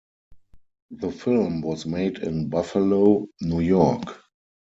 The 0.89 1.11
film 1.11 1.61
was 1.61 1.85
made 1.85 2.17
in 2.17 2.49
Buffalo, 2.49 3.27
New 3.39 3.59
York. 3.59 4.07